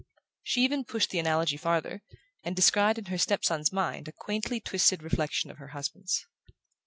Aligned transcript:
She 0.41 0.61
even 0.63 0.83
pushed 0.83 1.11
the 1.11 1.19
analogy 1.19 1.57
farther, 1.57 2.01
and 2.43 2.55
descried 2.55 2.97
in 2.97 3.05
her 3.05 3.19
step 3.19 3.45
son's 3.45 3.71
mind 3.71 4.07
a 4.07 4.11
quaintly 4.11 4.59
twisted 4.59 5.03
reflection 5.03 5.51
of 5.51 5.59
her 5.59 5.67
husband's. 5.77 6.25